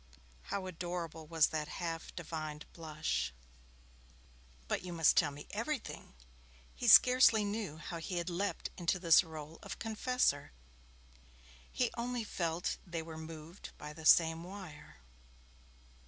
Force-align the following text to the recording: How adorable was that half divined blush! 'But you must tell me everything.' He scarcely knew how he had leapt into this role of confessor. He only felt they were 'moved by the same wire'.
How 0.45 0.65
adorable 0.65 1.27
was 1.27 1.49
that 1.49 1.67
half 1.67 2.15
divined 2.15 2.65
blush! 2.73 3.31
'But 4.67 4.81
you 4.81 4.93
must 4.93 5.15
tell 5.15 5.29
me 5.29 5.45
everything.' 5.51 6.15
He 6.73 6.87
scarcely 6.87 7.45
knew 7.45 7.77
how 7.77 7.99
he 7.99 8.17
had 8.17 8.27
leapt 8.27 8.71
into 8.77 8.97
this 8.97 9.23
role 9.23 9.59
of 9.61 9.77
confessor. 9.77 10.53
He 11.71 11.91
only 11.95 12.23
felt 12.23 12.77
they 12.83 13.03
were 13.03 13.15
'moved 13.15 13.73
by 13.77 13.93
the 13.93 14.07
same 14.07 14.43
wire'. 14.43 14.97